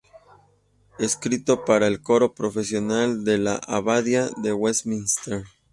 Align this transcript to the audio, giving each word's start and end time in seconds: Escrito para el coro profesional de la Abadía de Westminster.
Escrito 0.97 1.63
para 1.63 1.85
el 1.85 2.01
coro 2.01 2.33
profesional 2.33 3.23
de 3.23 3.37
la 3.37 3.57
Abadía 3.67 4.31
de 4.37 4.51
Westminster. 4.51 5.43